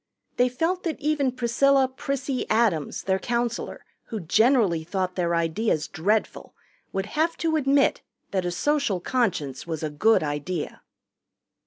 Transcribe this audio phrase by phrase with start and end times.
[0.37, 6.55] They felt that even Priscilla ("Prissy") Adams, their counselor, who generally thought their ideas dreadful,
[6.91, 8.01] would have to admit
[8.31, 10.81] that a Social Conscience was a good idea.